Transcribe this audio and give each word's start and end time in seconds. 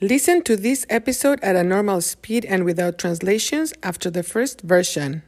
Listen 0.00 0.42
to 0.42 0.56
this 0.56 0.84
episode 0.90 1.38
at 1.40 1.54
a 1.54 1.62
normal 1.62 2.00
speed 2.00 2.44
and 2.44 2.64
without 2.64 2.98
translations 2.98 3.72
after 3.84 4.10
the 4.10 4.24
first 4.24 4.60
version. 4.62 5.22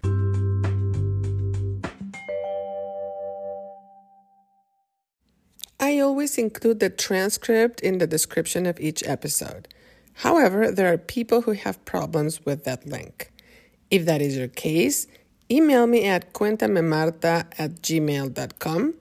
I 5.78 6.00
always 6.00 6.36
include 6.36 6.80
the 6.80 6.90
transcript 6.90 7.80
in 7.80 7.98
the 7.98 8.08
description 8.08 8.66
of 8.66 8.80
each 8.80 9.04
episode. 9.06 9.68
However, 10.14 10.72
there 10.72 10.92
are 10.92 10.98
people 10.98 11.42
who 11.42 11.52
have 11.52 11.84
problems 11.84 12.44
with 12.44 12.64
that 12.64 12.84
link. 12.84 13.30
If 13.88 14.04
that 14.06 14.20
is 14.20 14.36
your 14.36 14.48
case, 14.48 15.06
email 15.48 15.86
me 15.86 16.06
at 16.06 16.32
cuentamemarta 16.32 17.46
at 17.56 17.82
gmail.com, 17.82 18.94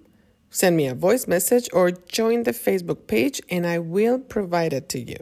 send 0.51 0.77
me 0.77 0.85
a 0.85 0.93
voice 0.93 1.27
message, 1.27 1.67
or 1.73 1.89
join 1.89 2.43
the 2.43 2.51
Facebook 2.51 3.07
page 3.07 3.41
and 3.49 3.65
I 3.65 3.79
will 3.79 4.19
provide 4.19 4.71
it 4.71 4.89
to 4.89 4.99
you. 4.99 5.17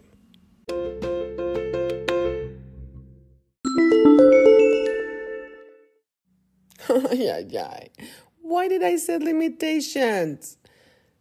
Why 8.41 8.67
did 8.67 8.83
I 8.83 8.97
set 8.97 9.21
limitations? 9.21 10.57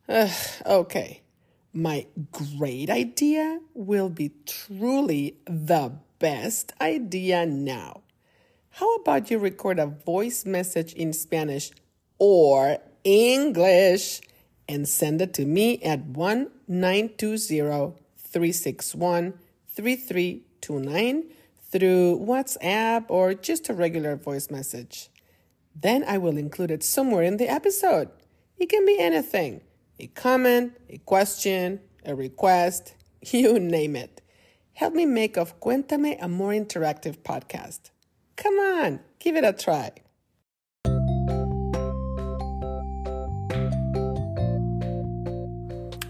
Ugh, 0.09 0.30
okay. 0.66 1.23
My 1.73 2.06
great 2.30 2.91
idea 2.91 3.61
will 3.75 4.11
be 4.11 4.33
truly 4.47 5.38
the 5.47 5.92
best 6.19 6.73
idea 6.80 7.47
now. 7.47 8.02
How 8.70 8.95
about 8.97 9.30
you 9.30 9.38
record 9.38 9.78
a 9.78 9.87
voice 9.87 10.45
message 10.45 10.92
in 10.95 11.12
Spanish 11.12 11.70
or 12.19 12.78
English 13.05 14.20
and 14.69 14.89
send 14.89 15.20
it 15.20 15.34
to 15.34 15.45
me 15.45 15.83
at 15.83 16.05
1 16.05 16.50
920 16.69 17.95
361 18.16 19.34
3329 19.69 21.25
through 21.70 22.19
WhatsApp 22.20 23.05
or 23.08 23.34
just 23.34 23.69
a 23.69 23.75
regular 23.75 24.17
voice 24.17 24.50
message. 24.50 25.08
Then 25.75 26.05
I 26.06 26.19
will 26.19 26.37
include 26.37 26.70
it 26.70 26.83
somewhere 26.83 27.23
in 27.23 27.37
the 27.37 27.48
episode. 27.48 28.11
It 28.59 28.69
can 28.69 28.84
be 28.87 28.98
anything 28.98 29.62
a 29.98 30.06
comment, 30.09 30.73
a 30.89 30.98
question, 30.98 31.81
a 32.05 32.14
request, 32.14 32.95
you 33.23 33.59
name 33.59 33.97
it. 33.97 34.20
Help 34.75 34.95
me 34.95 35.06
make 35.06 35.37
of 35.37 35.61
Cuéntame 35.61 36.17
a 36.20 36.29
more 36.29 36.53
interactive 36.53 37.19
podcast. 37.19 37.91
Come 38.37 38.55
on, 38.55 39.01
give 39.19 39.37
it 39.37 39.45
a 39.45 39.53
try. 39.53 39.92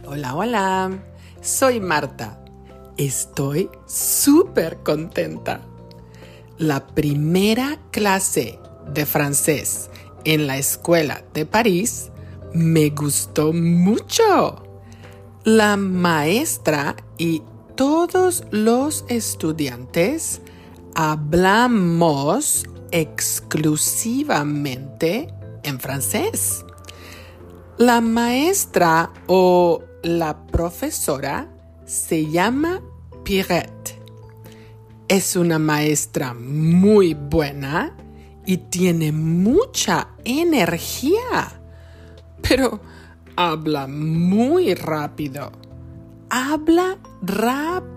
Hola, 0.06 0.34
hola. 0.34 1.02
Soy 1.40 1.80
Marta. 1.80 2.38
Estoy 2.96 3.70
súper 3.86 4.82
contenta. 4.82 5.60
La 6.58 6.86
primera 6.86 7.78
clase 7.90 8.58
de 8.88 9.06
francés 9.06 9.88
en 10.24 10.46
la 10.46 10.58
escuela 10.58 11.24
de 11.34 11.46
París 11.46 12.12
me 12.52 12.90
gustó 12.90 13.52
mucho. 13.52 14.62
La 15.44 15.76
maestra 15.76 16.94
y 17.18 17.42
todos 17.74 18.44
los 18.50 19.04
estudiantes 19.08 20.40
hablamos 20.94 22.64
exclusivamente 22.90 25.28
en 25.62 25.78
francés. 25.80 26.64
La 27.78 28.00
maestra 28.00 29.12
o 29.26 29.82
la 30.02 30.46
profesora 30.46 31.48
se 31.86 32.30
llama 32.30 32.80
Pirette. 33.24 33.98
Es 35.08 35.34
una 35.36 35.58
maestra 35.58 36.34
muy 36.34 37.14
buena 37.14 37.96
y 38.46 38.56
tiene 38.56 39.12
mucha 39.12 40.08
energía. 40.24 41.60
Pero 42.40 42.80
habla 43.36 43.86
muy 43.86 44.74
rápido. 44.74 45.52
Habla 46.30 46.98
rapidísimo. 47.22 47.92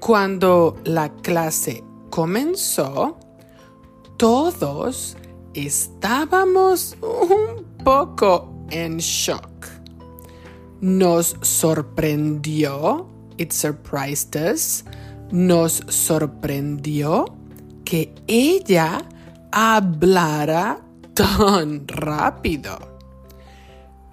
Cuando 0.00 0.76
la 0.84 1.10
clase 1.16 1.84
comenzó, 2.10 3.18
todos 4.16 5.16
estábamos 5.54 6.96
un 7.00 7.64
poco 7.84 8.66
en 8.70 8.98
shock. 8.98 9.48
Nos 10.80 11.36
sorprendió, 11.40 13.06
it 13.38 13.52
surprised 13.52 14.36
us, 14.36 14.84
nos 15.30 15.82
sorprendió 15.88 17.24
que 17.84 18.12
ella 18.26 19.04
hablara 19.52 20.80
tan 21.14 21.86
rápido. 21.86 22.76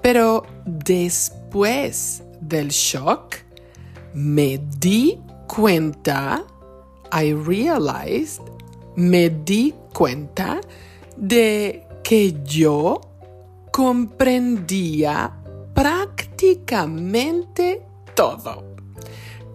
Pero 0.01 0.45
después 0.65 2.23
del 2.41 2.69
shock, 2.69 3.37
me 4.13 4.59
di 4.79 5.17
cuenta, 5.47 6.43
I 7.13 7.33
realized, 7.33 8.41
me 8.95 9.29
di 9.29 9.73
cuenta 9.93 10.59
de 11.17 11.85
que 12.03 12.33
yo 12.43 13.01
comprendía 13.71 15.31
prácticamente 15.73 17.81
todo. 18.15 18.63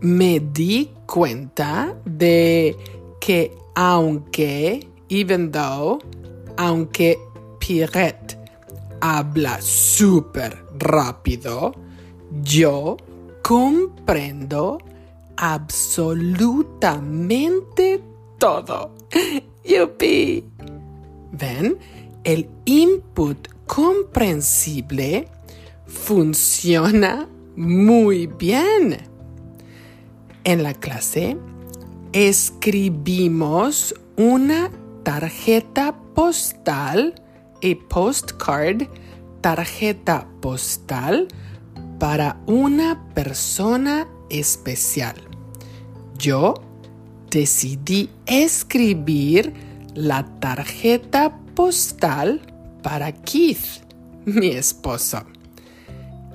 Me 0.00 0.40
di 0.40 0.90
cuenta 1.06 1.96
de 2.04 2.76
que 3.20 3.56
aunque, 3.76 4.88
even 5.10 5.52
though, 5.52 5.98
aunque 6.56 7.18
Pirette 7.60 8.36
habla 9.02 9.60
súper 9.60 10.64
rápido, 10.78 11.74
yo 12.42 12.96
comprendo 13.42 14.78
absolutamente 15.36 18.00
todo. 18.38 18.94
¡Yupi! 19.64 20.42
¿Ven? 21.32 21.76
El 22.24 22.48
input 22.64 23.48
comprensible 23.66 25.28
funciona 25.86 27.28
muy 27.56 28.26
bien. 28.26 28.96
En 30.44 30.62
la 30.62 30.72
clase 30.72 31.36
escribimos 32.16 33.94
una 34.16 34.70
tarjeta 35.02 35.94
postal 36.14 37.14
y 37.60 37.74
postcard, 37.74 38.88
tarjeta 39.42 40.26
postal 40.40 41.28
para 41.98 42.40
una 42.46 43.06
persona 43.12 44.08
especial. 44.30 45.14
Yo 46.16 46.54
decidí 47.30 48.08
escribir 48.24 49.52
la 49.94 50.24
tarjeta 50.40 51.38
postal 51.54 52.40
para 52.82 53.12
Keith, 53.12 53.84
mi 54.24 54.52
esposo. 54.52 55.22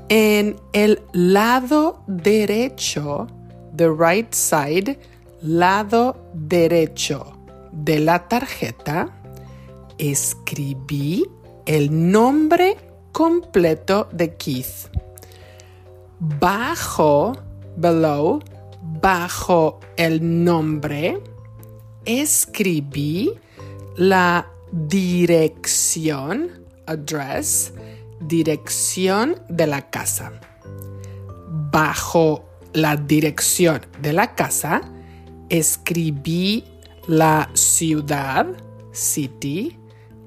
En 0.10 0.58
el 0.74 1.02
lado 1.12 2.04
derecho, 2.06 3.26
the 3.76 3.90
right 3.90 4.32
side, 4.32 5.00
lado 5.42 6.32
derecho 6.34 7.38
de 7.72 8.00
la 8.00 8.28
tarjeta, 8.28 9.22
escribí 9.98 11.26
el 11.66 12.12
nombre 12.12 12.78
completo 13.12 14.08
de 14.12 14.36
Keith. 14.36 14.90
Bajo, 16.20 17.38
below, 17.76 18.40
bajo 19.02 19.80
el 19.98 20.44
nombre, 20.44 21.22
escribí 22.06 23.32
la 23.96 24.48
dirección, 24.72 26.66
address, 26.86 27.74
dirección 28.22 29.42
de 29.50 29.68
la 29.68 29.90
casa. 29.90 30.32
Bajo 31.72 32.46
la 32.74 32.96
dirección 32.96 33.82
de 34.02 34.14
la 34.14 34.36
casa, 34.36 34.82
escribí 35.52 36.64
la 37.08 37.50
ciudad, 37.54 38.48
city, 38.94 39.78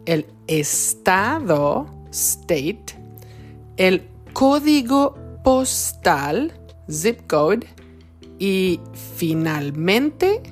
el 0.04 0.26
estado, 0.46 1.86
state, 2.10 2.94
el 3.78 4.06
código 4.34 5.16
postal, 5.42 6.52
zip 6.90 7.26
code, 7.26 7.66
y 8.38 8.78
finalmente 9.16 10.42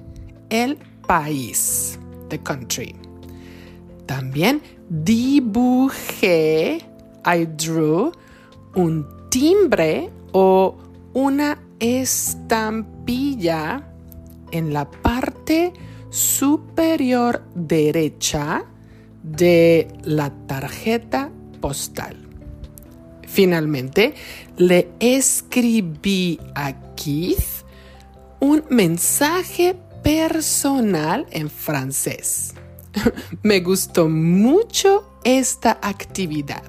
el 0.49 0.79
país, 1.07 1.99
the 2.31 2.39
country. 2.39 2.97
También 4.07 4.63
dibujé, 4.89 6.79
I 7.27 7.47
drew, 7.59 8.13
un 8.75 9.07
timbre 9.29 10.11
o 10.33 10.79
una 11.13 11.63
estampilla 11.79 12.73
en 14.53 14.73
la 14.73 14.91
parte 14.91 15.73
superior 16.11 17.43
derecha 17.55 18.65
de 19.23 19.89
la 20.05 20.31
tarjeta 20.47 21.31
postal. 21.61 22.17
Finalmente, 23.27 24.15
le 24.59 24.91
escribí 25.01 26.39
a 26.55 26.95
Keith 26.95 27.65
un 28.41 28.65
mensaje 28.69 29.77
personal 30.03 31.27
en 31.31 31.49
francés. 31.49 32.55
Me 33.43 33.61
gustó 33.61 34.09
mucho 34.09 35.09
esta 35.25 35.79
actividad. 35.81 36.63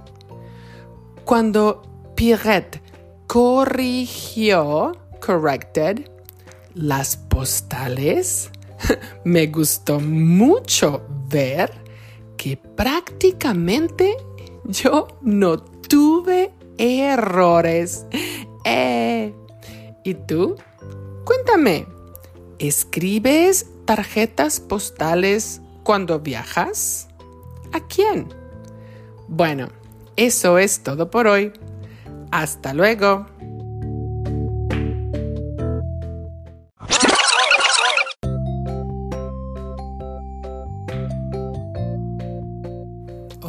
Cuando 1.25 1.81
Pierrette 2.15 2.81
corrigió, 3.27 4.93
corrected, 5.19 6.12
las 6.75 7.15
postales, 7.15 8.49
me 9.23 9.47
gustó 9.47 9.99
mucho 9.99 11.05
ver 11.29 11.71
que 12.37 12.57
prácticamente 12.57 14.17
yo 14.65 15.07
no 15.21 15.57
tuve 15.57 16.51
errores. 16.77 18.05
Eh, 18.65 19.33
¿Y 20.03 20.13
tú? 20.13 20.55
Cuéntame, 21.25 21.85
¿escribes 22.59 23.67
tarjetas 23.85 24.59
postales 24.59 25.61
cuando 25.83 26.19
viajas? 26.19 27.07
¿A 27.71 27.79
quién? 27.87 28.33
Bueno, 29.27 29.69
eso 30.15 30.57
es 30.57 30.83
todo 30.83 31.09
por 31.09 31.27
hoy. 31.27 31.53
Hasta 32.31 32.73
luego. 32.73 33.27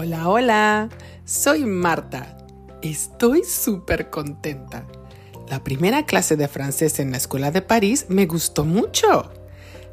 Hola, 0.04 0.28
hola, 0.28 0.88
soy 1.24 1.64
Marta. 1.64 2.36
Estoy 2.82 3.42
súper 3.42 4.10
contenta. 4.10 4.86
La 5.48 5.64
primera 5.64 6.04
clase 6.04 6.36
de 6.36 6.46
francés 6.46 7.00
en 7.00 7.10
la 7.10 7.16
Escuela 7.16 7.50
de 7.50 7.62
París 7.62 8.04
me 8.10 8.26
gustó 8.26 8.66
mucho. 8.66 9.32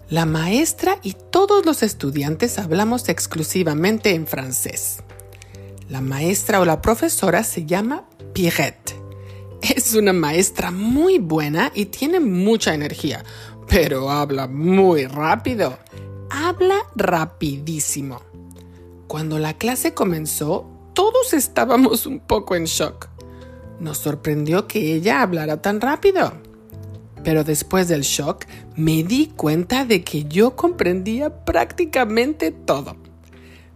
La 0.10 0.26
maestra 0.26 0.98
y 1.02 1.14
todos 1.14 1.66
los 1.66 1.82
estudiantes 1.82 2.60
hablamos 2.60 3.08
exclusivamente 3.08 4.14
en 4.14 4.28
francés. 4.28 4.98
La 5.88 6.02
maestra 6.02 6.60
o 6.60 6.66
la 6.66 6.82
profesora 6.82 7.46
se 7.46 7.66
llama 7.66 8.04
Pierrette. 8.34 8.94
Es 9.62 9.96
una 9.96 10.12
maestra 10.12 10.72
muy 10.72 11.20
buena 11.20 11.72
y 11.74 11.86
tiene 11.86 12.20
mucha 12.20 12.74
energía, 12.74 13.24
pero 13.70 14.12
habla 14.12 14.48
muy 14.48 15.06
rápido. 15.06 15.80
Habla 16.30 16.80
rapidísimo. 16.98 18.31
Cuando 19.12 19.40
la 19.40 19.58
clase 19.58 19.94
comenzó, 19.94 20.70
todos 20.94 21.34
estábamos 21.34 22.06
un 22.06 22.22
poco 22.22 22.56
en 22.56 22.64
shock. 22.64 23.10
Nos 23.82 23.98
sorprendió 23.98 24.70
que 24.70 24.96
ella 24.96 25.22
hablara 25.22 25.62
tan 25.62 25.82
rápido. 25.82 26.32
Pero 27.22 27.44
después 27.44 27.90
del 27.90 28.04
shock 28.04 28.46
me 28.78 29.04
di 29.04 29.28
cuenta 29.36 29.84
de 29.84 30.06
que 30.06 30.24
yo 30.24 30.56
comprendía 30.56 31.44
prácticamente 31.44 32.52
todo. 32.52 32.96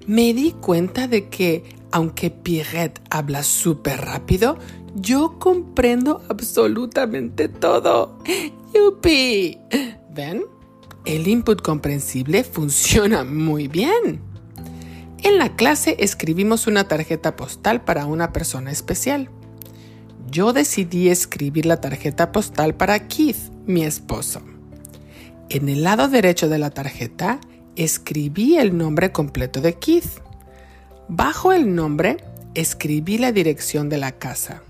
Me 0.07 0.33
di 0.33 0.53
cuenta 0.53 1.09
de 1.09 1.27
que, 1.27 1.65
aunque 1.91 2.31
Pierrette 2.31 3.01
habla 3.09 3.43
súper 3.43 4.05
rápido, 4.05 4.57
yo 4.95 5.37
comprendo 5.37 6.21
absolutamente 6.29 7.49
todo. 7.49 8.19
¡Yupi! 8.73 9.59
¿Ven? 10.11 10.45
El 11.03 11.27
input 11.27 11.61
comprensible 11.61 12.45
funciona 12.45 13.25
muy 13.25 13.67
bien. 13.67 14.34
En 15.25 15.37
la 15.37 15.57
clase 15.57 15.97
escribimos 15.99 16.67
una 16.67 16.87
tarjeta 16.87 17.35
postal 17.35 17.83
para 17.83 18.05
una 18.05 18.31
persona 18.31 18.71
especial 18.71 19.29
yo 20.35 20.53
decidí 20.53 21.09
escribir 21.09 21.65
la 21.65 21.79
tarjeta 21.79 22.31
postal 22.33 22.75
para 22.75 23.07
Keith, 23.07 23.37
mi 23.65 23.85
esposo. 23.85 24.41
En 25.49 25.69
el 25.69 25.83
lado 25.83 26.07
derecho 26.07 26.49
de 26.49 26.57
la 26.57 26.71
tarjeta 26.71 27.39
escribí 27.77 28.57
el 28.57 28.77
nombre 28.77 29.11
completo 29.13 29.61
de 29.61 29.75
Keith. 29.75 30.19
Bajo 31.07 31.53
el 31.53 31.73
nombre 31.73 32.17
escribí 32.53 33.17
la 33.17 33.31
dirección 33.31 33.87
de 33.87 33.97
la 33.97 34.13
casa. 34.13 34.63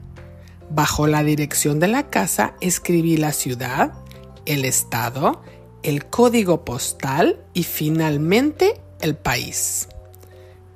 Bajo 0.69 1.07
la 1.07 1.23
dirección 1.23 1.79
de 1.79 1.87
la 1.87 2.11
casa 2.11 2.55
escribí 2.59 3.17
la 3.17 3.31
ciudad, 3.31 3.93
el 4.45 4.65
estado, 4.65 5.41
el 5.83 6.05
código 6.05 6.65
postal 6.65 7.39
y 7.53 7.63
finalmente 7.63 8.79
el 8.99 9.15
país. 9.15 9.87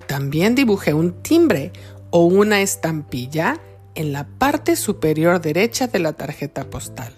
También 0.09 0.55
dibujé 0.55 0.95
un 0.95 1.21
timbre 1.21 1.71
o 2.09 2.25
una 2.25 2.61
estampilla 2.61 3.61
en 3.93 4.11
la 4.11 4.25
parte 4.25 4.75
superior 4.75 5.39
derecha 5.39 5.85
de 5.85 5.99
la 5.99 6.13
tarjeta 6.13 6.67
postal. 6.67 7.13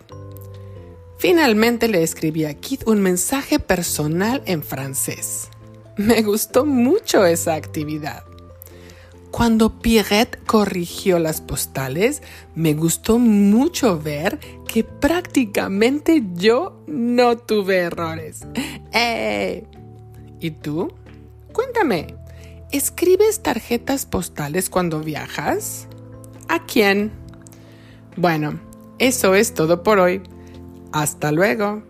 Finalmente 1.18 1.88
le 1.88 2.04
escribí 2.04 2.44
a 2.44 2.54
Keith 2.54 2.86
un 2.86 3.02
mensaje 3.02 3.60
personal 3.60 4.44
en 4.46 4.62
francés. 4.62 5.48
Me 5.96 6.22
gustó 6.22 6.66
mucho 6.66 7.26
esa 7.26 7.54
actividad. 7.54 8.26
Cuando 9.32 9.80
Pierrette 9.80 10.44
corrigió 10.46 11.18
las 11.18 11.40
postales, 11.40 12.22
me 12.56 12.74
gustó 12.74 13.20
mucho 13.20 14.02
ver 14.02 14.38
que 14.68 14.84
prácticamente 14.84 16.24
yo 16.34 16.84
no 16.88 17.38
tuve 17.38 17.78
errores. 17.78 18.46
¡Eh! 18.92 19.66
¿Y 20.42 20.52
tú? 20.52 20.92
Cuéntame, 21.54 22.16
¿escribes 22.72 23.42
tarjetas 23.42 24.06
postales 24.06 24.70
cuando 24.70 25.02
viajas? 25.02 25.88
¿A 26.48 26.66
quién? 26.66 27.12
Bueno, 28.18 28.60
eso 29.00 29.36
es 29.36 29.54
todo 29.54 29.84
por 29.84 30.00
hoy. 30.00 30.22
Hasta 30.92 31.32
luego. 31.32 31.84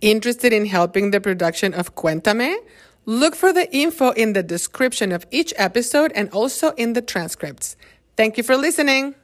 Interested 0.00 0.52
in 0.52 0.66
helping 0.66 1.10
the 1.10 1.20
production 1.20 1.74
of 1.74 1.94
Cuéntame? 1.94 2.56
Look 3.06 3.34
for 3.34 3.52
the 3.52 3.68
info 3.72 4.10
in 4.10 4.32
the 4.32 4.42
description 4.42 5.12
of 5.12 5.26
each 5.30 5.52
episode 5.56 6.12
and 6.14 6.28
also 6.30 6.72
in 6.76 6.92
the 6.92 7.02
transcripts. 7.02 7.76
Thank 8.16 8.36
you 8.36 8.44
for 8.44 8.56
listening. 8.56 9.14